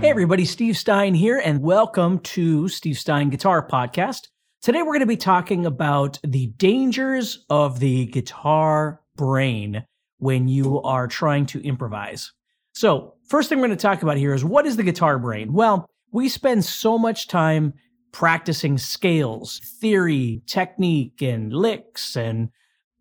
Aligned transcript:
Hey 0.00 0.08
everybody, 0.08 0.46
Steve 0.46 0.78
Stine 0.78 1.12
here, 1.12 1.42
and 1.44 1.60
welcome 1.60 2.20
to 2.20 2.68
Steve 2.68 2.96
Stine 2.96 3.28
Guitar 3.28 3.68
Podcast. 3.68 4.28
Today 4.62 4.80
we're 4.80 4.94
going 4.94 5.00
to 5.00 5.06
be 5.06 5.18
talking 5.18 5.66
about 5.66 6.18
the 6.26 6.46
dangers 6.56 7.44
of 7.50 7.80
the 7.80 8.06
guitar 8.06 9.02
brain 9.16 9.84
when 10.16 10.48
you 10.48 10.80
are 10.80 11.06
trying 11.06 11.44
to 11.46 11.62
improvise. 11.62 12.32
So, 12.72 13.16
first 13.28 13.50
thing 13.50 13.58
we're 13.58 13.66
going 13.66 13.76
to 13.76 13.82
talk 13.82 14.02
about 14.02 14.16
here 14.16 14.32
is 14.32 14.42
what 14.42 14.64
is 14.64 14.78
the 14.78 14.82
guitar 14.82 15.18
brain? 15.18 15.52
Well, 15.52 15.84
we 16.12 16.30
spend 16.30 16.64
so 16.64 16.96
much 16.96 17.28
time 17.28 17.74
practicing 18.10 18.78
scales, 18.78 19.60
theory, 19.82 20.40
technique, 20.46 21.20
and 21.20 21.52
licks. 21.52 22.16
And 22.16 22.48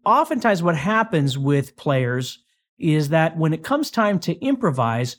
oftentimes, 0.05 0.61
what 0.61 0.75
happens 0.75 1.37
with 1.37 1.77
players 1.77 2.39
is 2.77 3.07
that 3.07 3.37
when 3.37 3.53
it 3.53 3.63
comes 3.63 3.89
time 3.89 4.19
to 4.19 4.33
improvise, 4.39 5.15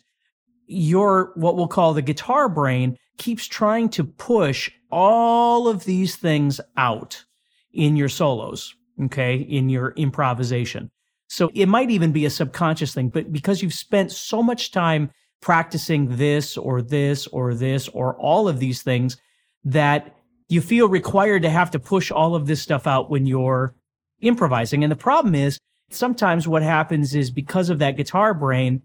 your 0.70 1.33
what 1.34 1.56
we'll 1.56 1.69
call 1.69 1.92
the 1.92 2.02
guitar 2.02 2.48
brain 2.48 2.97
keeps 3.19 3.47
trying 3.47 3.88
to 3.91 4.05
push 4.05 4.70
all 4.91 5.69
of 5.69 5.84
these 5.84 6.17
things 6.17 6.61
out 6.77 7.25
in 7.72 7.97
your 7.97 8.08
solos, 8.08 8.75
okay, 9.03 9.36
in 9.36 9.69
your 9.69 9.92
improvisation. 9.92 10.91
So 11.28 11.50
it 11.55 11.67
might 11.67 11.91
even 11.91 12.12
be 12.12 12.25
a 12.25 12.31
subconscious 12.31 12.94
thing, 12.94 13.09
but 13.09 13.33
because 13.33 13.62
you've 13.62 13.75
spent 13.75 14.11
so 14.11 14.42
much 14.42 14.72
time 14.72 15.11
practicing 15.41 16.17
this 16.17 16.56
or 16.56 16.83
this 16.83 17.27
or 17.28 17.55
this 17.55 17.89
or 17.89 18.16
all 18.16 18.48
of 18.48 18.59
these 18.59 18.83
things 18.83 19.16
that 19.64 20.16
you 20.48 20.61
feel 20.61 20.89
required 20.89 21.42
to 21.42 21.50
have 21.50 21.70
to 21.70 21.78
push 21.78 22.11
all 22.11 22.34
of 22.34 22.47
this 22.47 22.61
stuff 22.61 22.87
out 22.87 23.11
when 23.11 23.27
you're 23.27 23.75
improvising. 24.20 24.83
And 24.83 24.91
the 24.91 24.97
problem 24.97 25.34
is 25.34 25.59
sometimes 25.91 26.48
what 26.48 26.62
happens 26.62 27.14
is 27.14 27.31
because 27.31 27.70
of 27.70 27.78
that 27.78 27.97
guitar 27.97 28.34
brain, 28.34 28.83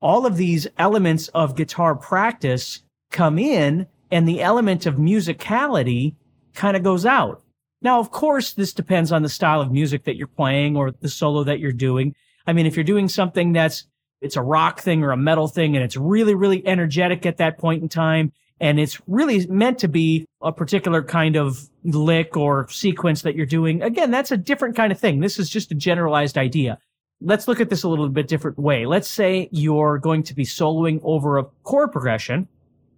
all 0.00 0.26
of 0.26 0.36
these 0.36 0.66
elements 0.78 1.28
of 1.28 1.56
guitar 1.56 1.94
practice 1.94 2.82
come 3.10 3.38
in 3.38 3.86
and 4.10 4.28
the 4.28 4.42
element 4.42 4.86
of 4.86 4.96
musicality 4.96 6.14
kind 6.54 6.76
of 6.76 6.82
goes 6.82 7.06
out. 7.06 7.42
Now, 7.82 8.00
of 8.00 8.10
course, 8.10 8.52
this 8.52 8.72
depends 8.72 9.12
on 9.12 9.22
the 9.22 9.28
style 9.28 9.60
of 9.60 9.70
music 9.70 10.04
that 10.04 10.16
you're 10.16 10.26
playing 10.26 10.76
or 10.76 10.92
the 10.92 11.08
solo 11.08 11.44
that 11.44 11.60
you're 11.60 11.72
doing. 11.72 12.14
I 12.46 12.52
mean, 12.52 12.66
if 12.66 12.76
you're 12.76 12.84
doing 12.84 13.08
something 13.08 13.52
that's, 13.52 13.86
it's 14.20 14.36
a 14.36 14.42
rock 14.42 14.80
thing 14.80 15.02
or 15.04 15.10
a 15.10 15.16
metal 15.16 15.46
thing 15.46 15.76
and 15.76 15.84
it's 15.84 15.96
really, 15.96 16.34
really 16.34 16.66
energetic 16.66 17.26
at 17.26 17.36
that 17.36 17.58
point 17.58 17.82
in 17.82 17.88
time, 17.88 18.32
and 18.60 18.80
it's 18.80 19.00
really 19.06 19.46
meant 19.48 19.78
to 19.80 19.88
be 19.88 20.26
a 20.40 20.50
particular 20.50 21.02
kind 21.02 21.36
of 21.36 21.68
lick 21.84 22.36
or 22.36 22.66
sequence 22.70 23.22
that 23.22 23.34
you're 23.34 23.44
doing. 23.44 23.82
Again, 23.82 24.10
that's 24.10 24.32
a 24.32 24.36
different 24.36 24.76
kind 24.76 24.90
of 24.90 24.98
thing. 24.98 25.20
This 25.20 25.38
is 25.38 25.50
just 25.50 25.70
a 25.70 25.74
generalized 25.74 26.38
idea. 26.38 26.78
Let's 27.20 27.48
look 27.48 27.60
at 27.60 27.70
this 27.70 27.82
a 27.82 27.88
little 27.88 28.08
bit 28.08 28.28
different 28.28 28.58
way. 28.58 28.86
Let's 28.86 29.08
say 29.08 29.48
you're 29.50 29.98
going 29.98 30.22
to 30.24 30.34
be 30.34 30.44
soloing 30.44 31.00
over 31.02 31.38
a 31.38 31.44
chord 31.62 31.92
progression 31.92 32.48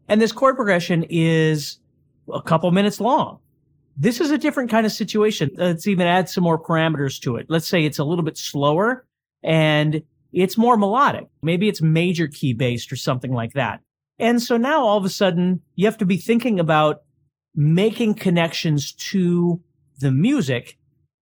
and 0.09 0.21
this 0.21 0.33
chord 0.33 0.57
progression 0.57 1.05
is 1.09 1.79
a 2.33 2.41
couple 2.41 2.71
minutes 2.71 3.01
long. 3.01 3.39
This 3.97 4.21
is 4.21 4.31
a 4.31 4.39
different 4.39 4.71
kind 4.71 4.87
of 4.87 4.93
situation. 4.93 5.51
Let's 5.55 5.87
even 5.87 6.07
add 6.07 6.29
some 6.29 6.45
more 6.45 6.59
parameters 6.59 7.21
to 7.23 7.37
it. 7.37 7.47
Let's 7.49 7.69
say 7.69 7.85
it's 7.85 7.99
a 7.99 8.05
little 8.05 8.25
bit 8.25 8.39
slower 8.39 9.05
and 9.43 10.03
it's 10.33 10.57
more 10.57 10.77
melodic. 10.77 11.29
Maybe 11.43 11.69
it's 11.69 11.83
major 11.83 12.27
key 12.27 12.55
based 12.55 12.91
or 12.91 12.97
something 12.97 13.33
like 13.33 13.53
that. 13.53 13.81
And 14.19 14.43
so 14.43 14.57
now 14.57 14.83
all 14.83 14.97
of 14.97 15.05
a 15.05 15.11
sudden 15.11 15.61
you 15.75 15.87
have 15.87 15.99
to 15.99 16.07
be 16.07 16.17
thinking 16.17 16.59
about 16.59 17.03
making 17.55 18.15
connections 18.15 18.93
to 18.93 19.61
the 19.99 20.11
music, 20.11 20.79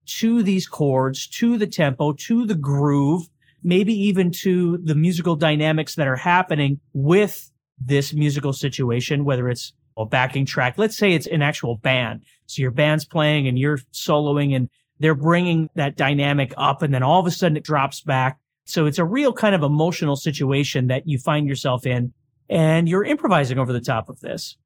to 0.07 0.41
these 0.43 0.67
chords, 0.67 1.27
to 1.27 1.57
the 1.57 1.67
tempo, 1.67 2.13
to 2.13 2.45
the 2.45 2.55
groove, 2.55 3.29
maybe 3.63 3.93
even 3.93 4.31
to 4.31 4.77
the 4.77 4.95
musical 4.95 5.35
dynamics 5.35 5.95
that 5.95 6.07
are 6.07 6.15
happening 6.15 6.79
with 6.93 7.51
this 7.79 8.13
musical 8.13 8.53
situation, 8.53 9.25
whether 9.25 9.49
it's 9.49 9.73
a 9.97 10.05
backing 10.05 10.45
track. 10.45 10.77
Let's 10.77 10.97
say 10.97 11.13
it's 11.13 11.27
an 11.27 11.41
actual 11.41 11.77
band. 11.77 12.23
So 12.45 12.61
your 12.61 12.71
band's 12.71 13.05
playing 13.05 13.47
and 13.47 13.57
you're 13.57 13.79
soloing 13.93 14.55
and 14.55 14.69
they're 14.99 15.15
bringing 15.15 15.69
that 15.75 15.95
dynamic 15.95 16.53
up 16.57 16.81
and 16.81 16.93
then 16.93 17.03
all 17.03 17.19
of 17.19 17.27
a 17.27 17.31
sudden 17.31 17.57
it 17.57 17.63
drops 17.63 18.01
back. 18.01 18.39
So 18.65 18.85
it's 18.85 18.99
a 18.99 19.05
real 19.05 19.33
kind 19.33 19.55
of 19.55 19.63
emotional 19.63 20.15
situation 20.15 20.87
that 20.87 21.07
you 21.07 21.17
find 21.17 21.47
yourself 21.47 21.85
in 21.85 22.13
and 22.49 22.87
you're 22.87 23.03
improvising 23.03 23.59
over 23.59 23.73
the 23.73 23.81
top 23.81 24.09
of 24.09 24.19
this. 24.19 24.57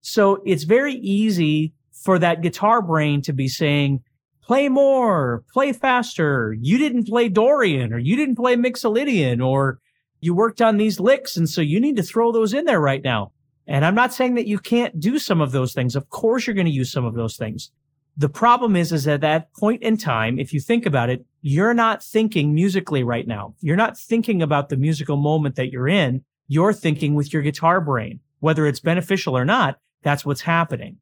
So 0.00 0.42
it's 0.44 0.64
very 0.64 0.94
easy 0.94 1.72
for 1.92 2.18
that 2.18 2.42
guitar 2.42 2.82
brain 2.82 3.22
to 3.22 3.32
be 3.32 3.48
saying, 3.48 4.02
play 4.46 4.68
more, 4.68 5.44
play 5.52 5.72
faster. 5.72 6.54
You 6.60 6.78
didn't 6.78 7.08
play 7.08 7.28
Dorian 7.28 7.92
or 7.92 7.98
you 7.98 8.16
didn't 8.16 8.36
play 8.36 8.54
Mixolydian 8.54 9.44
or 9.44 9.80
you 10.20 10.34
worked 10.34 10.62
on 10.62 10.76
these 10.76 11.00
licks. 11.00 11.36
And 11.36 11.48
so 11.48 11.60
you 11.60 11.80
need 11.80 11.96
to 11.96 12.02
throw 12.02 12.32
those 12.32 12.54
in 12.54 12.64
there 12.64 12.80
right 12.80 13.02
now. 13.02 13.32
And 13.66 13.84
I'm 13.84 13.96
not 13.96 14.14
saying 14.14 14.36
that 14.36 14.46
you 14.46 14.58
can't 14.58 14.98
do 15.00 15.18
some 15.18 15.40
of 15.40 15.50
those 15.50 15.74
things. 15.74 15.96
Of 15.96 16.08
course, 16.10 16.46
you're 16.46 16.54
going 16.54 16.66
to 16.66 16.72
use 16.72 16.92
some 16.92 17.04
of 17.04 17.14
those 17.14 17.36
things. 17.36 17.72
The 18.16 18.28
problem 18.28 18.76
is, 18.76 18.92
is 18.92 19.08
at 19.08 19.20
that 19.22 19.52
point 19.54 19.82
in 19.82 19.96
time, 19.96 20.38
if 20.38 20.52
you 20.54 20.60
think 20.60 20.86
about 20.86 21.10
it, 21.10 21.26
you're 21.42 21.74
not 21.74 22.02
thinking 22.02 22.54
musically 22.54 23.02
right 23.02 23.26
now. 23.26 23.54
You're 23.60 23.76
not 23.76 23.98
thinking 23.98 24.40
about 24.40 24.68
the 24.68 24.76
musical 24.76 25.16
moment 25.16 25.56
that 25.56 25.70
you're 25.70 25.88
in. 25.88 26.24
You're 26.46 26.72
thinking 26.72 27.14
with 27.14 27.32
your 27.32 27.42
guitar 27.42 27.80
brain, 27.80 28.20
whether 28.38 28.64
it's 28.66 28.80
beneficial 28.80 29.36
or 29.36 29.44
not. 29.44 29.78
That's 30.02 30.24
what's 30.24 30.40
happening. 30.40 30.98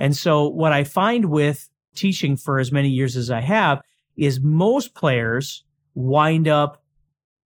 And 0.00 0.16
so 0.16 0.48
what 0.48 0.72
I 0.72 0.84
find 0.84 1.26
with 1.26 1.68
teaching 1.94 2.36
for 2.36 2.58
as 2.58 2.72
many 2.72 2.88
years 2.88 3.16
as 3.16 3.30
I 3.30 3.40
have 3.40 3.80
is 4.16 4.40
most 4.40 4.94
players 4.94 5.64
wind 5.94 6.48
up 6.48 6.82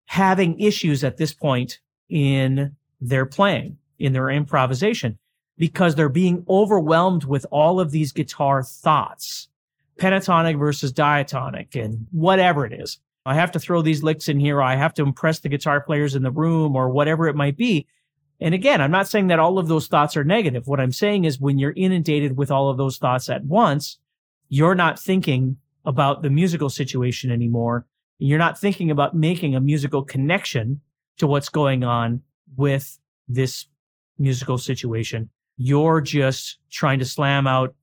having 0.06 0.58
issues 0.60 1.04
at 1.04 1.16
this 1.16 1.32
point 1.32 1.80
in 2.08 2.76
their 3.00 3.26
playing, 3.26 3.78
in 3.98 4.12
their 4.12 4.30
improvisation, 4.30 5.18
because 5.56 5.94
they're 5.94 6.08
being 6.08 6.44
overwhelmed 6.48 7.24
with 7.24 7.46
all 7.50 7.80
of 7.80 7.90
these 7.90 8.12
guitar 8.12 8.62
thoughts, 8.62 9.48
pentatonic 9.98 10.58
versus 10.58 10.92
diatonic 10.92 11.74
and 11.74 12.06
whatever 12.10 12.66
it 12.66 12.72
is. 12.72 12.98
I 13.24 13.34
have 13.34 13.52
to 13.52 13.60
throw 13.60 13.82
these 13.82 14.02
licks 14.02 14.28
in 14.28 14.40
here. 14.40 14.60
I 14.60 14.76
have 14.76 14.94
to 14.94 15.02
impress 15.02 15.38
the 15.38 15.48
guitar 15.48 15.80
players 15.80 16.14
in 16.14 16.22
the 16.22 16.30
room 16.30 16.74
or 16.74 16.90
whatever 16.90 17.28
it 17.28 17.36
might 17.36 17.56
be. 17.56 17.86
And 18.40 18.54
again, 18.54 18.80
I'm 18.80 18.90
not 18.90 19.06
saying 19.06 19.28
that 19.28 19.38
all 19.38 19.58
of 19.58 19.68
those 19.68 19.86
thoughts 19.86 20.16
are 20.16 20.24
negative. 20.24 20.66
What 20.66 20.80
I'm 20.80 20.92
saying 20.92 21.24
is 21.24 21.40
when 21.40 21.58
you're 21.58 21.74
inundated 21.76 22.36
with 22.36 22.50
all 22.50 22.68
of 22.68 22.76
those 22.76 22.98
thoughts 22.98 23.28
at 23.28 23.44
once, 23.44 23.98
you're 24.52 24.74
not 24.74 24.98
thinking 24.98 25.56
about 25.86 26.20
the 26.20 26.28
musical 26.28 26.68
situation 26.68 27.30
anymore. 27.30 27.86
You're 28.18 28.38
not 28.38 28.60
thinking 28.60 28.90
about 28.90 29.16
making 29.16 29.54
a 29.54 29.60
musical 29.60 30.02
connection 30.02 30.82
to 31.16 31.26
what's 31.26 31.48
going 31.48 31.84
on 31.84 32.20
with 32.54 32.98
this 33.26 33.64
musical 34.18 34.58
situation. 34.58 35.30
You're 35.56 36.02
just 36.02 36.58
trying 36.70 36.98
to 36.98 37.06
slam 37.06 37.46
out 37.46 37.74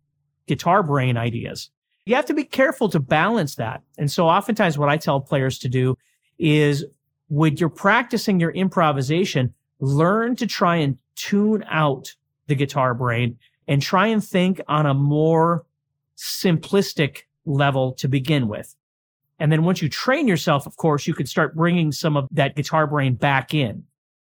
guitar 0.46 0.84
brain 0.84 1.18
ideas. 1.18 1.72
You 2.06 2.14
have 2.14 2.28
to 2.28 2.36
be 2.36 2.44
careful 2.44 2.88
to 2.90 3.00
balance 3.00 3.56
that. 3.56 3.82
And 3.98 4.12
so 4.12 4.28
oftentimes 4.28 4.78
what 4.78 4.90
I 4.90 4.98
tell 4.98 5.22
players 5.22 5.58
to 5.60 5.70
do 5.70 5.98
is 6.38 6.86
when 7.30 7.58
you're 7.58 7.70
practicing 7.70 8.40
your 8.40 8.52
improvisation, 8.52 9.56
learn 9.80 10.36
to 10.36 10.46
try 10.46 10.76
and 10.76 11.00
tune 11.16 11.66
out 11.68 12.14
the 12.46 12.54
guitar 12.54 12.94
brain 12.94 13.40
and 13.68 13.82
try 13.82 14.06
and 14.06 14.24
think 14.24 14.62
on 14.68 14.86
a 14.86 14.94
more 14.94 15.66
simplistic 16.20 17.24
level 17.46 17.94
to 17.94 18.08
begin 18.08 18.48
with. 18.48 18.76
And 19.40 19.52
then 19.52 19.64
once 19.64 19.82
you 19.82 19.90
train 19.90 20.28
yourself, 20.28 20.68
of 20.68 20.76
course, 20.76 21.08
you 21.08 21.14
can 21.14 21.26
start 21.26 21.56
bringing 21.56 21.92
some 21.92 22.18
of 22.18 22.28
that 22.32 22.56
guitar 22.56 22.86
brain 22.86 23.16
back 23.16 23.54
in. 23.54 23.84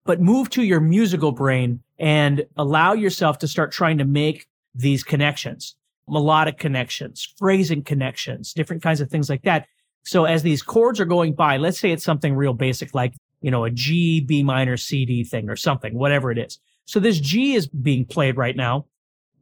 But 0.04 0.20
move 0.20 0.50
to 0.50 0.62
your 0.62 0.80
musical 0.80 1.32
brain 1.32 1.80
and 1.98 2.44
allow 2.56 2.92
yourself 2.92 3.38
to 3.38 3.48
start 3.48 3.72
trying 3.72 3.98
to 3.98 4.04
make 4.04 4.48
these 4.74 5.04
connections, 5.04 5.76
melodic 6.08 6.58
connections, 6.58 7.32
phrasing 7.36 7.82
connections, 7.82 8.52
different 8.52 8.82
kinds 8.82 9.00
of 9.00 9.10
things 9.10 9.28
like 9.28 9.42
that. 9.42 9.66
So 10.04 10.24
as 10.24 10.42
these 10.42 10.62
chords 10.62 11.00
are 11.00 11.04
going 11.04 11.34
by, 11.34 11.56
let's 11.56 11.78
say 11.78 11.92
it's 11.92 12.04
something 12.04 12.34
real 12.34 12.54
basic 12.54 12.94
like, 12.94 13.14
you 13.40 13.50
know, 13.50 13.64
a 13.64 13.70
G, 13.70 14.20
B 14.20 14.42
minor, 14.42 14.76
C, 14.76 15.04
D 15.04 15.24
thing 15.24 15.48
or 15.48 15.56
something, 15.56 15.94
whatever 15.94 16.30
it 16.30 16.38
is. 16.38 16.58
So 16.84 16.98
this 16.98 17.18
G 17.18 17.54
is 17.54 17.66
being 17.68 18.04
played 18.04 18.36
right 18.36 18.56
now. 18.56 18.86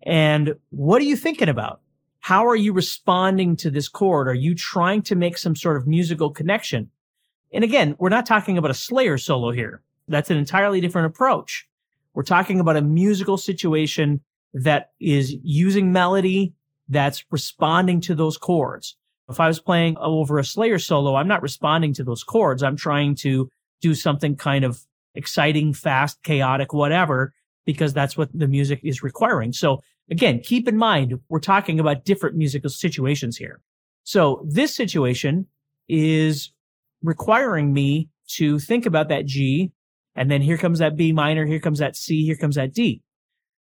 And 0.02 0.54
what 0.70 1.00
are 1.00 1.06
you 1.06 1.16
thinking 1.16 1.48
about? 1.48 1.80
How 2.20 2.46
are 2.46 2.56
you 2.56 2.72
responding 2.72 3.56
to 3.56 3.70
this 3.70 3.88
chord? 3.88 4.28
Are 4.28 4.34
you 4.34 4.54
trying 4.54 5.02
to 5.02 5.16
make 5.16 5.38
some 5.38 5.56
sort 5.56 5.76
of 5.76 5.86
musical 5.86 6.30
connection? 6.30 6.90
And 7.52 7.64
again, 7.64 7.96
we're 7.98 8.10
not 8.10 8.26
talking 8.26 8.58
about 8.58 8.70
a 8.70 8.74
Slayer 8.74 9.18
solo 9.18 9.50
here. 9.50 9.82
That's 10.06 10.30
an 10.30 10.36
entirely 10.36 10.80
different 10.80 11.06
approach. 11.06 11.66
We're 12.14 12.22
talking 12.22 12.60
about 12.60 12.76
a 12.76 12.82
musical 12.82 13.38
situation 13.38 14.20
that 14.52 14.90
is 15.00 15.34
using 15.42 15.92
melody 15.92 16.52
that's 16.88 17.24
responding 17.30 18.00
to 18.02 18.14
those 18.14 18.36
chords. 18.36 18.96
If 19.28 19.40
I 19.40 19.46
was 19.46 19.60
playing 19.60 19.96
over 19.98 20.38
a 20.38 20.44
Slayer 20.44 20.78
solo, 20.78 21.14
I'm 21.14 21.28
not 21.28 21.42
responding 21.42 21.94
to 21.94 22.04
those 22.04 22.24
chords. 22.24 22.62
I'm 22.62 22.76
trying 22.76 23.14
to 23.16 23.48
do 23.80 23.94
something 23.94 24.36
kind 24.36 24.64
of 24.64 24.84
exciting, 25.14 25.72
fast, 25.72 26.22
chaotic, 26.22 26.72
whatever, 26.72 27.32
because 27.72 27.92
that's 27.92 28.16
what 28.16 28.28
the 28.32 28.48
music 28.48 28.80
is 28.82 29.02
requiring. 29.02 29.52
So 29.52 29.82
again, 30.10 30.40
keep 30.40 30.66
in 30.68 30.76
mind, 30.76 31.18
we're 31.28 31.40
talking 31.40 31.78
about 31.78 32.04
different 32.04 32.36
musical 32.36 32.70
situations 32.70 33.36
here. 33.36 33.60
So 34.04 34.44
this 34.48 34.74
situation 34.74 35.46
is 35.88 36.52
requiring 37.02 37.72
me 37.72 38.08
to 38.36 38.58
think 38.58 38.86
about 38.86 39.08
that 39.08 39.26
G 39.26 39.72
and 40.16 40.30
then 40.30 40.42
here 40.42 40.58
comes 40.58 40.80
that 40.80 40.96
B 40.96 41.12
minor, 41.12 41.46
here 41.46 41.60
comes 41.60 41.78
that 41.78 41.96
C, 41.96 42.24
here 42.24 42.36
comes 42.36 42.56
that 42.56 42.72
D. 42.72 43.02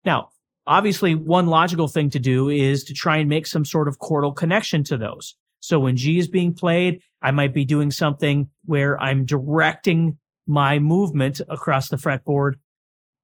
Now, 0.05 0.31
obviously 0.67 1.14
one 1.14 1.47
logical 1.47 1.88
thing 1.88 2.11
to 2.11 2.19
do 2.19 2.49
is 2.49 2.85
to 2.85 2.94
try 2.94 3.19
and 3.19 3.29
make 3.29 3.47
some 3.47 3.64
sort 3.64 3.88
of 3.88 3.99
chordal 3.99 4.35
connection 4.35 4.85
to 4.85 4.97
those. 4.97 5.37
So 5.61 5.79
when 5.79 5.97
G 5.97 6.19
is 6.19 6.29
being 6.29 6.52
played, 6.52 7.00
I 7.23 7.31
might 7.31 7.55
be 7.55 7.64
doing 7.64 7.90
something 7.90 8.50
where 8.67 9.00
I'm 9.00 9.25
directing 9.25 10.19
my 10.47 10.79
movement 10.79 11.40
across 11.49 11.88
the 11.88 11.97
fretboard 11.97 12.55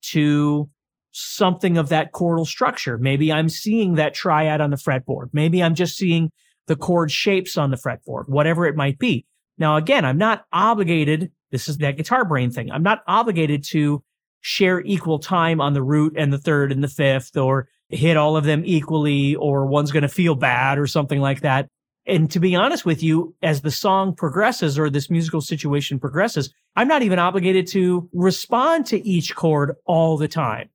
to 0.02 0.68
something 1.12 1.76
of 1.76 1.88
that 1.88 2.12
chordal 2.12 2.46
structure. 2.46 2.98
Maybe 2.98 3.32
I'm 3.32 3.48
seeing 3.48 3.94
that 3.94 4.14
triad 4.14 4.60
on 4.60 4.70
the 4.70 4.76
fretboard. 4.76 5.30
Maybe 5.32 5.62
I'm 5.62 5.74
just 5.74 5.96
seeing 5.96 6.30
the 6.66 6.76
chord 6.76 7.10
shapes 7.10 7.56
on 7.56 7.70
the 7.70 7.76
fretboard, 7.76 8.28
whatever 8.28 8.66
it 8.66 8.76
might 8.76 8.98
be. 8.98 9.26
Now, 9.58 9.76
again, 9.76 10.04
I'm 10.04 10.18
not 10.18 10.44
obligated. 10.52 11.32
This 11.50 11.68
is 11.68 11.78
that 11.78 11.96
guitar 11.96 12.24
brain 12.24 12.50
thing. 12.50 12.70
I'm 12.70 12.82
not 12.82 13.02
obligated 13.06 13.64
to 13.70 14.02
share 14.40 14.80
equal 14.80 15.18
time 15.18 15.60
on 15.60 15.74
the 15.74 15.82
root 15.82 16.14
and 16.16 16.32
the 16.32 16.38
third 16.38 16.72
and 16.72 16.82
the 16.82 16.88
fifth 16.88 17.36
or 17.36 17.68
hit 17.88 18.16
all 18.16 18.36
of 18.36 18.44
them 18.44 18.62
equally 18.64 19.34
or 19.34 19.66
one's 19.66 19.90
going 19.90 20.02
to 20.02 20.08
feel 20.08 20.34
bad 20.34 20.78
or 20.78 20.86
something 20.86 21.20
like 21.20 21.40
that. 21.40 21.68
And 22.06 22.30
to 22.30 22.40
be 22.40 22.56
honest 22.56 22.84
with 22.84 23.02
you, 23.02 23.34
as 23.42 23.60
the 23.60 23.70
song 23.70 24.14
progresses 24.14 24.78
or 24.78 24.90
this 24.90 25.10
musical 25.10 25.40
situation 25.40 25.98
progresses, 25.98 26.52
I'm 26.76 26.88
not 26.88 27.02
even 27.02 27.18
obligated 27.18 27.66
to 27.68 28.08
respond 28.12 28.86
to 28.86 29.06
each 29.06 29.34
chord 29.34 29.76
all 29.84 30.16
the 30.16 30.28
time. 30.28 30.70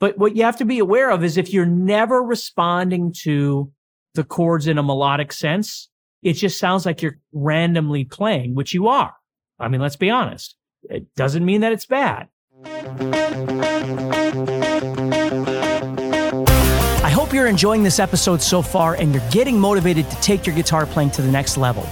But 0.00 0.18
what 0.18 0.36
you 0.36 0.42
have 0.42 0.56
to 0.58 0.64
be 0.64 0.80
aware 0.80 1.10
of 1.10 1.22
is 1.22 1.36
if 1.36 1.52
you're 1.52 1.64
never 1.64 2.22
responding 2.22 3.14
to 3.22 3.72
the 4.14 4.24
chords 4.24 4.66
in 4.66 4.78
a 4.78 4.82
melodic 4.82 5.32
sense, 5.32 5.88
it 6.22 6.34
just 6.34 6.58
sounds 6.58 6.84
like 6.84 7.02
you're 7.02 7.18
randomly 7.32 8.04
playing, 8.04 8.54
which 8.54 8.74
you 8.74 8.88
are. 8.88 9.14
I 9.58 9.68
mean, 9.68 9.80
let's 9.80 9.96
be 9.96 10.10
honest. 10.10 10.56
It 10.84 11.06
doesn't 11.14 11.44
mean 11.44 11.60
that 11.60 11.72
it's 11.72 11.86
bad. 11.86 12.28
You're 17.34 17.48
enjoying 17.48 17.82
this 17.82 17.98
episode 17.98 18.40
so 18.40 18.62
far 18.62 18.94
and 18.94 19.12
you're 19.12 19.30
getting 19.30 19.58
motivated 19.58 20.08
to 20.08 20.16
take 20.20 20.46
your 20.46 20.54
guitar 20.54 20.86
playing 20.86 21.10
to 21.10 21.22
the 21.22 21.30
next 21.30 21.56
level. 21.56 21.82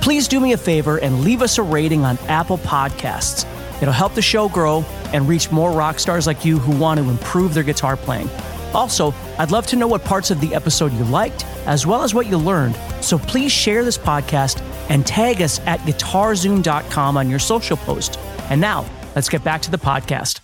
Please 0.00 0.28
do 0.28 0.38
me 0.38 0.52
a 0.52 0.56
favor 0.56 0.98
and 0.98 1.22
leave 1.22 1.42
us 1.42 1.58
a 1.58 1.62
rating 1.62 2.04
on 2.04 2.18
Apple 2.28 2.58
Podcasts. 2.58 3.46
It'll 3.80 3.92
help 3.92 4.14
the 4.14 4.22
show 4.22 4.48
grow 4.48 4.84
and 5.12 5.28
reach 5.28 5.50
more 5.50 5.72
rock 5.72 5.98
stars 5.98 6.26
like 6.26 6.44
you 6.44 6.58
who 6.58 6.78
want 6.78 7.00
to 7.00 7.08
improve 7.08 7.54
their 7.54 7.62
guitar 7.62 7.96
playing. 7.96 8.28
Also, 8.74 9.14
I'd 9.38 9.50
love 9.50 9.66
to 9.68 9.76
know 9.76 9.86
what 9.86 10.04
parts 10.04 10.30
of 10.30 10.40
the 10.40 10.54
episode 10.54 10.92
you 10.92 11.04
liked, 11.04 11.44
as 11.66 11.86
well 11.86 12.02
as 12.02 12.14
what 12.14 12.26
you 12.26 12.36
learned. 12.36 12.76
So 13.00 13.18
please 13.18 13.52
share 13.52 13.84
this 13.84 13.98
podcast 13.98 14.60
and 14.88 15.06
tag 15.06 15.42
us 15.42 15.60
at 15.60 15.80
guitarzoom.com 15.80 17.16
on 17.16 17.30
your 17.30 17.38
social 17.38 17.76
post. 17.78 18.18
And 18.50 18.60
now, 18.60 18.84
let's 19.14 19.28
get 19.28 19.42
back 19.42 19.62
to 19.62 19.70
the 19.70 19.78
podcast. 19.78 20.40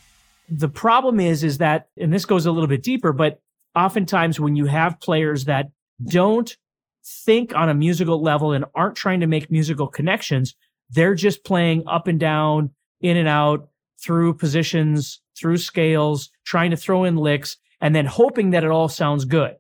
The 0.48 0.68
problem 0.68 1.20
is, 1.20 1.44
is 1.44 1.58
that, 1.58 1.88
and 1.96 2.12
this 2.12 2.24
goes 2.24 2.46
a 2.46 2.52
little 2.52 2.68
bit 2.68 2.82
deeper, 2.82 3.12
but 3.12 3.40
oftentimes 3.78 4.40
when 4.40 4.56
you 4.56 4.66
have 4.66 5.00
players 5.00 5.44
that 5.44 5.70
don't 6.04 6.56
think 7.04 7.54
on 7.54 7.68
a 7.68 7.74
musical 7.74 8.20
level 8.20 8.52
and 8.52 8.64
aren't 8.74 8.96
trying 8.96 9.20
to 9.20 9.26
make 9.26 9.50
musical 9.50 9.86
connections, 9.86 10.54
they're 10.90 11.14
just 11.14 11.44
playing 11.44 11.84
up 11.86 12.06
and 12.06 12.20
down, 12.20 12.70
in 13.00 13.16
and 13.16 13.28
out, 13.28 13.68
through 14.02 14.34
positions, 14.34 15.20
through 15.38 15.56
scales, 15.56 16.30
trying 16.44 16.70
to 16.70 16.76
throw 16.76 17.04
in 17.04 17.16
licks 17.16 17.56
and 17.80 17.94
then 17.94 18.06
hoping 18.06 18.50
that 18.50 18.64
it 18.64 18.70
all 18.70 18.88
sounds 18.88 19.24
good. 19.24 19.54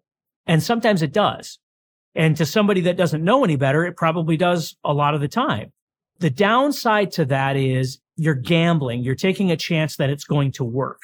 And 0.46 0.62
sometimes 0.62 1.02
it 1.02 1.12
does. 1.12 1.58
And 2.14 2.36
to 2.36 2.46
somebody 2.46 2.80
that 2.82 2.96
doesn't 2.96 3.22
know 3.22 3.44
any 3.44 3.56
better, 3.56 3.84
it 3.84 3.96
probably 3.96 4.36
does 4.36 4.76
a 4.84 4.92
lot 4.92 5.14
of 5.14 5.20
the 5.20 5.28
time. 5.28 5.72
The 6.18 6.30
downside 6.30 7.12
to 7.12 7.24
that 7.26 7.56
is 7.56 8.00
you're 8.16 8.34
gambling. 8.34 9.04
You're 9.04 9.14
taking 9.14 9.52
a 9.52 9.56
chance 9.56 9.96
that 9.96 10.10
it's 10.10 10.24
going 10.24 10.52
to 10.52 10.64
work. 10.64 11.02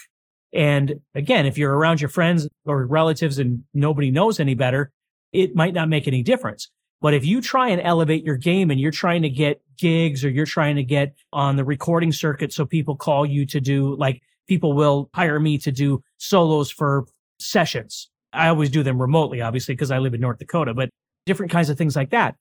And 0.54 1.00
again, 1.14 1.46
if 1.46 1.58
you're 1.58 1.76
around 1.76 2.00
your 2.00 2.08
friends 2.08 2.48
or 2.64 2.86
relatives 2.86 3.38
and 3.38 3.64
nobody 3.74 4.10
knows 4.10 4.38
any 4.38 4.54
better, 4.54 4.92
it 5.32 5.56
might 5.56 5.74
not 5.74 5.88
make 5.88 6.06
any 6.06 6.22
difference. 6.22 6.70
But 7.00 7.12
if 7.12 7.24
you 7.24 7.40
try 7.40 7.68
and 7.68 7.82
elevate 7.82 8.24
your 8.24 8.36
game 8.36 8.70
and 8.70 8.80
you're 8.80 8.92
trying 8.92 9.22
to 9.22 9.28
get 9.28 9.60
gigs 9.76 10.24
or 10.24 10.30
you're 10.30 10.46
trying 10.46 10.76
to 10.76 10.84
get 10.84 11.14
on 11.32 11.56
the 11.56 11.64
recording 11.64 12.12
circuit 12.12 12.52
so 12.52 12.64
people 12.64 12.96
call 12.96 13.26
you 13.26 13.44
to 13.46 13.60
do 13.60 13.96
like 13.96 14.22
people 14.46 14.72
will 14.72 15.10
hire 15.12 15.40
me 15.40 15.58
to 15.58 15.72
do 15.72 16.02
solos 16.18 16.70
for 16.70 17.04
sessions. 17.38 18.08
I 18.32 18.48
always 18.48 18.70
do 18.70 18.82
them 18.82 19.00
remotely, 19.00 19.40
obviously, 19.40 19.74
because 19.74 19.90
I 19.90 19.98
live 19.98 20.14
in 20.14 20.20
North 20.20 20.38
Dakota, 20.38 20.72
but 20.72 20.88
different 21.26 21.50
kinds 21.52 21.68
of 21.68 21.76
things 21.76 21.96
like 21.96 22.10
that. 22.10 22.36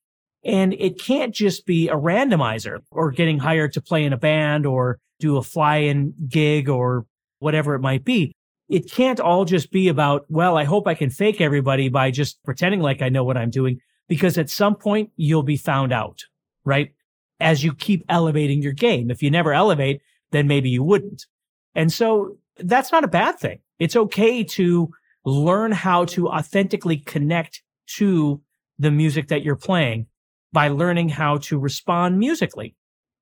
And 0.46 0.74
it 0.74 1.00
can't 1.00 1.34
just 1.34 1.66
be 1.66 1.88
a 1.88 1.96
randomizer 1.96 2.80
or 2.92 3.12
getting 3.12 3.40
hired 3.40 3.74
to 3.74 3.82
play 3.82 4.04
in 4.04 4.14
a 4.14 4.18
band 4.18 4.66
or 4.66 5.00
do 5.20 5.38
a 5.38 5.44
fly 5.44 5.78
in 5.78 6.14
gig 6.28 6.70
or 6.70 7.06
whatever 7.44 7.76
it 7.76 7.82
might 7.82 8.04
be. 8.04 8.34
It 8.70 8.90
can't 8.90 9.20
all 9.20 9.46
just 9.46 9.72
be 9.72 9.90
about, 9.90 10.26
well, 10.30 10.58
I 10.58 10.64
hope 10.64 10.88
I 10.88 10.96
can 10.96 11.10
fake 11.10 11.42
everybody 11.42 11.90
by 11.90 12.10
just 12.12 12.42
pretending 12.44 12.80
like 12.80 13.02
I 13.02 13.10
know 13.10 13.24
what 13.24 13.38
I'm 13.38 13.50
doing 13.50 13.80
because 14.08 14.38
at 14.38 14.50
some 14.50 14.76
point 14.76 15.12
you'll 15.16 15.44
be 15.44 15.58
found 15.58 15.92
out, 15.92 16.24
right? 16.66 16.94
As 17.40 17.64
you 17.64 17.74
keep 17.74 18.06
elevating 18.10 18.62
your 18.62 18.74
game. 18.74 19.12
If 19.12 19.22
you 19.22 19.30
never 19.30 19.54
elevate, 19.54 20.02
then 20.32 20.48
maybe 20.48 20.70
you 20.70 20.82
wouldn't. 20.82 21.26
And 21.76 21.92
so 21.92 22.38
that's 22.58 22.92
not 22.92 23.04
a 23.04 23.08
bad 23.10 23.38
thing. 23.38 23.60
It's 23.80 23.96
okay 23.96 24.44
to 24.44 24.92
learn 25.26 25.72
how 25.72 26.06
to 26.06 26.30
authentically 26.30 26.98
connect 26.98 27.62
to 27.98 28.42
the 28.80 28.92
music 28.92 29.28
that 29.28 29.44
you're 29.44 29.56
playing 29.56 30.08
by 30.52 30.68
learning 30.68 31.10
how 31.10 31.38
to 31.38 31.60
respond 31.60 32.20
musically, 32.20 32.76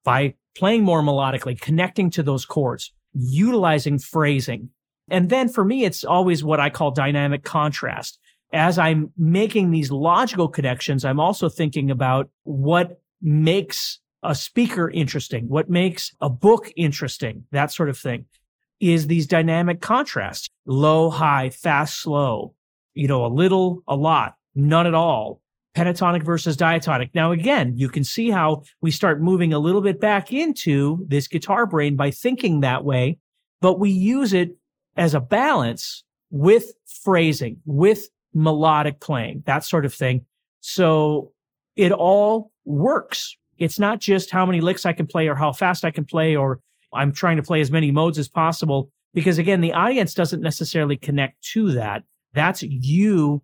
by 0.04 0.34
playing 0.56 0.84
more 0.84 1.02
melodically, 1.02 1.60
connecting 1.60 2.10
to 2.12 2.24
those 2.24 2.46
chords, 2.46 2.92
utilizing 3.14 4.00
phrasing. 4.00 4.70
And 5.10 5.30
then 5.30 5.50
for 5.50 5.66
me, 5.66 5.84
it's 5.84 6.04
always 6.04 6.44
what 6.44 6.60
I 6.60 6.70
call 6.70 6.92
dynamic 6.92 7.44
contrast. 7.44 8.20
As 8.54 8.78
I'm 8.78 9.12
making 9.18 9.72
these 9.72 9.92
logical 9.92 10.48
connections, 10.48 11.06
I'm 11.06 11.20
also 11.20 11.50
thinking 11.50 11.92
about 11.92 12.30
what 12.44 13.02
makes 13.22 14.00
a 14.24 14.36
speaker 14.36 14.90
interesting, 14.90 15.48
what 15.48 15.70
makes 15.70 16.14
a 16.22 16.30
book 16.30 16.72
interesting, 16.76 17.46
that 17.52 17.72
sort 17.72 17.90
of 17.90 17.98
thing 17.98 18.26
is 18.80 19.08
these 19.08 19.28
dynamic 19.28 19.80
contrasts, 19.80 20.50
low, 20.66 21.10
high, 21.10 21.50
fast, 21.50 22.02
slow, 22.02 22.54
you 22.94 23.08
know, 23.08 23.26
a 23.26 23.28
little, 23.28 23.84
a 23.88 23.96
lot, 23.96 24.36
none 24.56 24.88
at 24.88 24.94
all, 24.94 25.40
pentatonic 25.76 26.24
versus 26.24 26.58
diatonic. 26.58 27.14
Now, 27.16 27.32
again, 27.32 27.74
you 27.78 27.90
can 27.90 28.04
see 28.04 28.30
how 28.30 28.64
we 28.82 28.92
start 28.92 29.22
moving 29.22 29.54
a 29.54 29.60
little 29.60 29.82
bit 29.82 30.00
back 30.00 30.34
into 30.34 31.06
this 31.08 31.28
guitar 31.28 31.66
brain 31.66 31.96
by 31.96 32.12
thinking 32.12 32.60
that 32.60 32.84
way, 32.84 33.20
but 33.62 33.80
we 33.80 33.90
use 33.90 34.34
it 34.34 34.56
as 34.98 35.14
a 35.14 35.22
balance 35.22 36.04
with 36.30 36.74
phrasing, 37.04 37.58
with 37.66 38.08
melodic 38.34 39.00
playing, 39.00 39.44
that 39.46 39.64
sort 39.64 39.86
of 39.86 39.94
thing. 39.94 40.26
So 40.60 41.32
it 41.76 41.92
all 41.92 42.52
works. 42.66 43.36
It's 43.58 43.80
not 43.80 44.00
just 44.00 44.32
how 44.32 44.46
many 44.46 44.62
licks 44.62 44.86
I 44.86 44.94
can 44.94 45.08
play 45.08 45.28
or 45.28 45.36
how 45.36 45.52
fast 45.54 45.86
I 45.86 45.92
can 45.92 46.06
play 46.06 46.36
or 46.36 46.60
I'm 46.94 47.14
trying 47.14 47.38
to 47.38 47.44
play 47.44 47.62
as 47.62 47.72
many 47.72 47.92
modes 47.92 48.18
as 48.18 48.28
possible 48.28 48.92
because 49.14 49.38
again, 49.38 49.62
the 49.62 49.74
audience 49.74 50.14
doesn't 50.14 50.42
necessarily 50.42 50.98
connect 50.98 51.42
to 51.54 51.72
that. 51.74 52.04
That's 52.34 52.64
you 52.64 53.44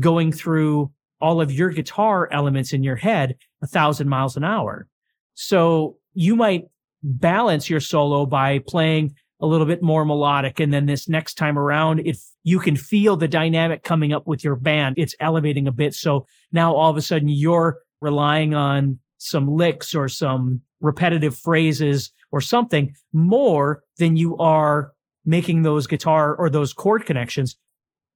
going 0.00 0.32
through 0.32 0.90
all 1.20 1.40
of 1.40 1.52
your 1.52 1.70
guitar 1.70 2.28
elements 2.32 2.72
in 2.72 2.82
your 2.82 2.96
head 2.96 3.36
a 3.62 3.66
thousand 3.66 4.08
miles 4.08 4.36
an 4.36 4.44
hour. 4.44 4.86
So 5.34 5.96
you 6.14 6.36
might 6.36 6.64
balance 7.02 7.68
your 7.68 7.80
solo 7.80 8.26
by 8.26 8.60
playing 8.60 9.14
a 9.40 9.46
little 9.46 9.66
bit 9.66 9.82
more 9.82 10.04
melodic. 10.04 10.60
And 10.60 10.72
then 10.72 10.86
this 10.86 11.08
next 11.08 11.34
time 11.34 11.58
around, 11.58 12.00
if 12.04 12.18
you 12.44 12.58
can 12.58 12.76
feel 12.76 13.16
the 13.16 13.28
dynamic 13.28 13.82
coming 13.82 14.12
up 14.12 14.26
with 14.26 14.44
your 14.44 14.56
band, 14.56 14.94
it's 14.98 15.14
elevating 15.20 15.66
a 15.66 15.72
bit. 15.72 15.94
So 15.94 16.26
now 16.52 16.74
all 16.74 16.90
of 16.90 16.96
a 16.96 17.02
sudden 17.02 17.28
you're 17.28 17.78
relying 18.00 18.54
on 18.54 18.98
some 19.18 19.48
licks 19.48 19.94
or 19.94 20.08
some 20.08 20.60
repetitive 20.80 21.36
phrases 21.36 22.12
or 22.30 22.40
something 22.40 22.94
more 23.12 23.82
than 23.98 24.16
you 24.16 24.36
are 24.38 24.92
making 25.24 25.62
those 25.62 25.86
guitar 25.86 26.34
or 26.34 26.50
those 26.50 26.72
chord 26.72 27.06
connections 27.06 27.56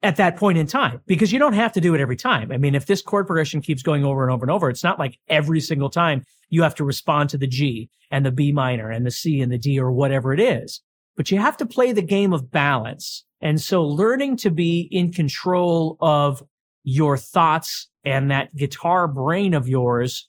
at 0.02 0.16
that 0.16 0.36
point 0.36 0.58
in 0.58 0.66
time 0.66 1.00
because 1.06 1.32
you 1.32 1.38
don't 1.38 1.54
have 1.54 1.72
to 1.72 1.80
do 1.80 1.94
it 1.94 2.00
every 2.00 2.16
time. 2.16 2.52
I 2.52 2.56
mean, 2.56 2.74
if 2.74 2.86
this 2.86 3.02
chord 3.02 3.26
progression 3.26 3.60
keeps 3.60 3.82
going 3.82 4.04
over 4.04 4.22
and 4.22 4.32
over 4.32 4.44
and 4.44 4.50
over, 4.50 4.70
it's 4.70 4.84
not 4.84 4.98
like 4.98 5.18
every 5.28 5.60
single 5.60 5.90
time 5.90 6.24
you 6.50 6.62
have 6.62 6.74
to 6.76 6.84
respond 6.84 7.30
to 7.30 7.38
the 7.38 7.48
G 7.48 7.90
and 8.10 8.24
the 8.24 8.30
B 8.30 8.52
minor 8.52 8.90
and 8.90 9.04
the 9.04 9.10
C 9.10 9.40
and 9.40 9.52
the 9.52 9.58
D 9.58 9.78
or 9.78 9.90
whatever 9.90 10.32
it 10.32 10.40
is. 10.40 10.80
but 11.18 11.32
you 11.32 11.38
have 11.38 11.56
to 11.56 11.66
play 11.66 11.90
the 11.90 12.00
game 12.00 12.32
of 12.32 12.48
balance. 12.48 13.24
And 13.40 13.60
so 13.60 13.82
learning 13.82 14.36
to 14.38 14.50
be 14.50 14.88
in 14.92 15.12
control 15.12 15.98
of 16.00 16.42
your 16.84 17.16
thoughts 17.16 17.88
and 18.04 18.30
that 18.30 18.54
guitar 18.54 19.08
brain 19.08 19.52
of 19.52 19.68
yours 19.68 20.28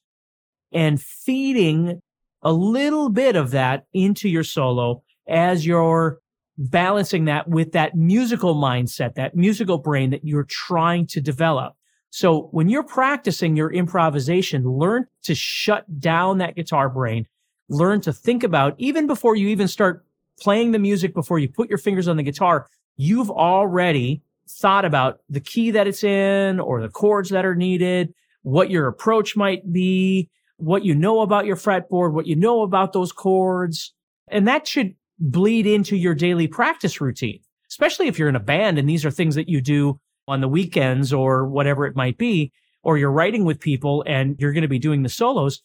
and 0.71 0.99
feeding 0.99 2.01
a 2.41 2.51
little 2.51 3.09
bit 3.09 3.35
of 3.35 3.51
that 3.51 3.85
into 3.93 4.27
your 4.27 4.43
solo 4.43 5.03
as 5.27 5.65
you're 5.65 6.17
balancing 6.59 7.25
that 7.25 7.47
with 7.47 7.71
that 7.71 7.95
musical 7.95 8.53
mindset, 8.53 9.15
that 9.15 9.33
musical 9.33 9.77
brain 9.77 10.09
that 10.09 10.25
you're 10.25 10.43
trying 10.43 11.07
to 11.07 11.21
develop. 11.21 11.73
So 12.09 12.49
when 12.51 12.67
you're 12.67 12.83
practicing 12.83 13.55
your 13.55 13.71
improvisation, 13.71 14.65
learn 14.65 15.05
to 15.23 15.33
shut 15.33 15.99
down 16.01 16.39
that 16.39 16.55
guitar 16.55 16.89
brain, 16.89 17.27
learn 17.69 18.01
to 18.01 18.11
think 18.11 18.43
about 18.43 18.75
even 18.77 19.07
before 19.07 19.37
you 19.37 19.47
even 19.47 19.69
start 19.69 20.05
playing 20.41 20.73
the 20.73 20.79
music, 20.79 21.13
before 21.13 21.39
you 21.39 21.47
put 21.47 21.69
your 21.69 21.77
fingers 21.77 22.09
on 22.09 22.17
the 22.17 22.23
guitar, 22.23 22.67
you've 22.97 23.31
already 23.31 24.21
thought 24.49 24.83
about 24.83 25.21
the 25.29 25.39
key 25.39 25.71
that 25.71 25.87
it's 25.87 26.03
in 26.03 26.59
or 26.59 26.81
the 26.81 26.89
chords 26.89 27.29
that 27.29 27.45
are 27.45 27.55
needed, 27.55 28.13
what 28.41 28.69
your 28.69 28.87
approach 28.87 29.37
might 29.37 29.71
be, 29.71 30.29
what 30.57 30.83
you 30.83 30.93
know 30.93 31.21
about 31.21 31.45
your 31.45 31.55
fretboard, 31.55 32.11
what 32.11 32.27
you 32.27 32.35
know 32.35 32.63
about 32.63 32.91
those 32.91 33.13
chords. 33.13 33.93
And 34.27 34.47
that 34.47 34.67
should 34.67 34.95
bleed 35.19 35.67
into 35.67 35.95
your 35.95 36.15
daily 36.15 36.47
practice 36.47 37.01
routine, 37.01 37.39
especially 37.69 38.07
if 38.07 38.17
you're 38.17 38.29
in 38.29 38.35
a 38.35 38.39
band 38.39 38.79
and 38.79 38.89
these 38.89 39.05
are 39.05 39.11
things 39.11 39.35
that 39.35 39.49
you 39.49 39.61
do 39.61 39.99
on 40.27 40.41
the 40.41 40.47
weekends 40.47 41.11
or 41.11 41.47
whatever 41.47 41.85
it 41.85 41.95
might 41.95 42.17
be, 42.17 42.51
or 42.83 42.97
you're 42.97 43.11
writing 43.11 43.45
with 43.45 43.59
people 43.59 44.03
and 44.07 44.35
you're 44.39 44.53
going 44.53 44.61
to 44.61 44.67
be 44.67 44.79
doing 44.79 45.03
the 45.03 45.09
solos. 45.09 45.61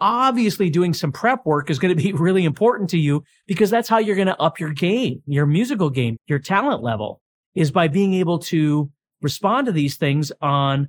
Obviously, 0.00 0.70
doing 0.70 0.94
some 0.94 1.10
prep 1.10 1.44
work 1.44 1.70
is 1.70 1.78
going 1.78 1.96
to 1.96 2.02
be 2.02 2.12
really 2.18 2.44
important 2.44 2.90
to 2.90 2.98
you 2.98 3.24
because 3.46 3.70
that's 3.70 3.88
how 3.88 3.98
you're 3.98 4.16
going 4.16 4.28
to 4.28 4.40
up 4.40 4.60
your 4.60 4.72
game, 4.72 5.22
your 5.26 5.46
musical 5.46 5.90
game, 5.90 6.16
your 6.26 6.38
talent 6.38 6.82
level 6.82 7.20
is 7.54 7.70
by 7.70 7.88
being 7.88 8.14
able 8.14 8.38
to 8.38 8.90
respond 9.22 9.66
to 9.66 9.72
these 9.72 9.96
things 9.96 10.30
on 10.40 10.88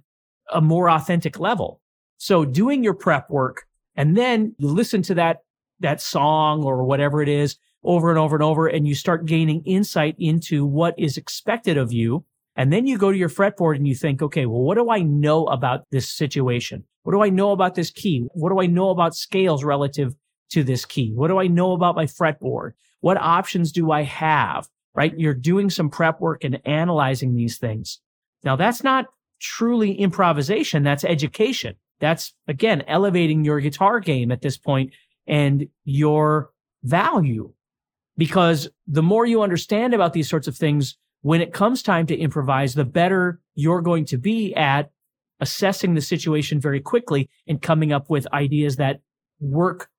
a 0.51 0.61
more 0.61 0.89
authentic 0.89 1.39
level. 1.39 1.81
So 2.17 2.45
doing 2.45 2.83
your 2.83 2.93
prep 2.93 3.29
work 3.29 3.65
and 3.95 4.15
then 4.15 4.55
you 4.59 4.67
listen 4.67 5.01
to 5.03 5.15
that, 5.15 5.37
that 5.79 6.01
song 6.01 6.63
or 6.63 6.83
whatever 6.83 7.21
it 7.21 7.29
is 7.29 7.57
over 7.83 8.09
and 8.09 8.19
over 8.19 8.35
and 8.35 8.43
over, 8.43 8.67
and 8.67 8.87
you 8.87 8.95
start 8.95 9.25
gaining 9.25 9.63
insight 9.65 10.15
into 10.19 10.65
what 10.65 10.95
is 10.97 11.17
expected 11.17 11.77
of 11.77 11.91
you. 11.93 12.25
And 12.55 12.73
then 12.73 12.85
you 12.85 12.97
go 12.97 13.11
to 13.11 13.17
your 13.17 13.29
fretboard 13.29 13.77
and 13.77 13.87
you 13.87 13.95
think, 13.95 14.21
okay, 14.21 14.45
well, 14.45 14.61
what 14.61 14.75
do 14.75 14.89
I 14.89 15.01
know 15.01 15.45
about 15.45 15.85
this 15.91 16.09
situation? 16.09 16.83
What 17.03 17.13
do 17.13 17.23
I 17.23 17.29
know 17.29 17.51
about 17.51 17.75
this 17.75 17.89
key? 17.89 18.27
What 18.33 18.49
do 18.49 18.59
I 18.59 18.65
know 18.65 18.89
about 18.89 19.15
scales 19.15 19.63
relative 19.63 20.13
to 20.51 20.63
this 20.63 20.83
key? 20.83 21.13
What 21.13 21.29
do 21.29 21.39
I 21.39 21.47
know 21.47 21.71
about 21.71 21.95
my 21.95 22.05
fretboard? 22.05 22.71
What 22.99 23.17
options 23.17 23.71
do 23.71 23.91
I 23.91 24.03
have? 24.03 24.67
Right? 24.93 25.13
You're 25.17 25.33
doing 25.33 25.69
some 25.69 25.89
prep 25.89 26.19
work 26.19 26.43
and 26.43 26.59
analyzing 26.65 27.33
these 27.33 27.57
things. 27.57 27.99
Now 28.43 28.57
that's 28.57 28.83
not 28.83 29.05
truly 29.39 29.93
improvisation. 29.93 30.83
That's 30.83 31.05
education. 31.05 31.75
That's 31.99 32.33
again, 32.47 32.83
elevating 32.87 33.45
your 33.45 33.61
guitar 33.61 33.99
game 34.01 34.31
at 34.31 34.41
this 34.41 34.57
point 34.57 34.91
and 35.27 35.67
your 35.85 36.51
value 36.83 37.53
because 38.19 38.69
the 38.85 39.01
more 39.01 39.25
you 39.25 39.41
understand 39.41 39.93
about 39.93 40.11
these 40.11 40.29
sorts 40.29 40.45
of 40.45 40.57
things, 40.57 40.97
when 41.21 41.39
it 41.39 41.53
comes 41.53 41.81
time 41.81 42.05
to 42.07 42.17
improvise, 42.17 42.73
the 42.73 42.83
better 42.83 43.39
you're 43.55 43.81
going 43.81 44.03
to 44.03 44.17
be 44.17 44.53
at 44.55 44.91
assessing 45.39 45.93
the 45.93 46.01
situation 46.01 46.59
very 46.59 46.81
quickly 46.81 47.29
and 47.47 47.61
coming 47.61 47.93
up 47.93 48.09
with 48.09 48.27
ideas 48.33 48.75
that 48.75 48.99
work 49.39 49.89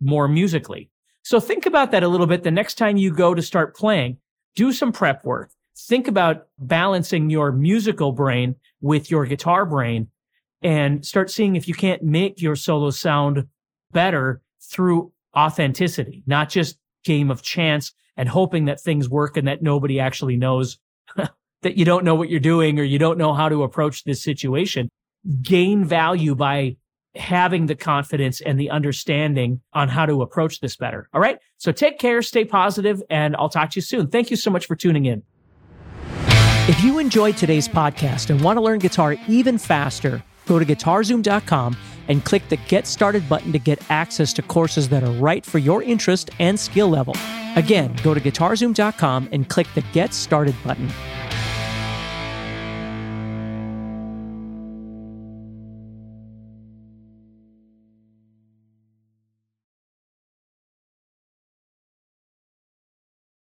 more 0.00 0.28
musically. 0.28 0.88
So 1.24 1.40
think 1.40 1.66
about 1.66 1.90
that 1.90 2.04
a 2.04 2.08
little 2.08 2.28
bit. 2.28 2.44
The 2.44 2.52
next 2.52 2.76
time 2.76 2.96
you 2.96 3.12
go 3.12 3.34
to 3.34 3.42
start 3.42 3.74
playing, 3.74 4.18
do 4.54 4.72
some 4.72 4.92
prep 4.92 5.24
work. 5.24 5.50
Think 5.76 6.06
about 6.06 6.46
balancing 6.60 7.28
your 7.28 7.50
musical 7.50 8.12
brain 8.12 8.54
with 8.82 9.10
your 9.10 9.26
guitar 9.26 9.66
brain 9.66 10.08
and 10.62 11.04
start 11.04 11.28
seeing 11.28 11.56
if 11.56 11.66
you 11.66 11.74
can't 11.74 12.04
make 12.04 12.40
your 12.40 12.54
solo 12.54 12.90
sound 12.90 13.48
better 13.90 14.42
through 14.62 15.10
authenticity, 15.36 16.22
not 16.24 16.50
just 16.50 16.78
game 17.04 17.30
of 17.30 17.42
chance 17.42 17.92
and 18.16 18.28
hoping 18.28 18.66
that 18.66 18.80
things 18.80 19.08
work 19.08 19.36
and 19.36 19.48
that 19.48 19.62
nobody 19.62 20.00
actually 20.00 20.36
knows 20.36 20.78
that 21.16 21.76
you 21.76 21.84
don't 21.84 22.04
know 22.04 22.14
what 22.14 22.28
you're 22.28 22.40
doing 22.40 22.78
or 22.78 22.82
you 22.82 22.98
don't 22.98 23.18
know 23.18 23.34
how 23.34 23.48
to 23.48 23.62
approach 23.62 24.04
this 24.04 24.22
situation. 24.22 24.88
Gain 25.42 25.84
value 25.84 26.34
by 26.34 26.76
having 27.16 27.66
the 27.66 27.74
confidence 27.74 28.40
and 28.40 28.58
the 28.58 28.70
understanding 28.70 29.60
on 29.72 29.88
how 29.88 30.04
to 30.06 30.22
approach 30.22 30.60
this 30.60 30.76
better. 30.76 31.08
All 31.14 31.20
right. 31.20 31.38
So 31.58 31.72
take 31.72 31.98
care, 31.98 32.22
stay 32.22 32.44
positive, 32.44 33.02
and 33.08 33.36
I'll 33.36 33.48
talk 33.48 33.70
to 33.70 33.76
you 33.76 33.82
soon. 33.82 34.08
Thank 34.08 34.30
you 34.30 34.36
so 34.36 34.50
much 34.50 34.66
for 34.66 34.74
tuning 34.74 35.06
in. 35.06 35.22
If 36.66 36.82
you 36.82 36.98
enjoyed 36.98 37.36
today's 37.36 37.68
podcast 37.68 38.30
and 38.30 38.40
want 38.40 38.56
to 38.56 38.62
learn 38.62 38.78
guitar 38.78 39.16
even 39.28 39.58
faster, 39.58 40.22
go 40.46 40.58
to 40.58 40.64
guitarzoom.com 40.64 41.76
and 42.08 42.24
click 42.24 42.48
the 42.48 42.56
Get 42.56 42.86
Started 42.86 43.28
button 43.28 43.52
to 43.52 43.58
get 43.58 43.82
access 43.90 44.32
to 44.34 44.42
courses 44.42 44.88
that 44.90 45.02
are 45.02 45.12
right 45.12 45.44
for 45.44 45.58
your 45.58 45.82
interest 45.82 46.30
and 46.38 46.58
skill 46.58 46.88
level. 46.88 47.16
Again, 47.56 47.94
go 48.02 48.14
to 48.14 48.20
guitarzoom.com 48.20 49.28
and 49.32 49.48
click 49.48 49.66
the 49.74 49.82
Get 49.92 50.12
Started 50.12 50.54
button. 50.64 50.90